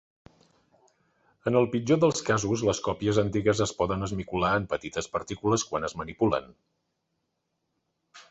En 1.49 1.57
el 1.59 1.67
pitjor 1.73 1.99
dels 2.03 2.21
casos, 2.29 2.63
les 2.69 2.79
còpies 2.87 3.19
antigues 3.23 3.61
es 3.67 3.73
poden 3.81 4.07
esmicolar 4.07 4.53
en 4.61 4.65
petites 4.73 5.09
partícules 5.17 5.65
quan 5.73 5.87
es 5.91 5.95
manipulen. 6.03 6.49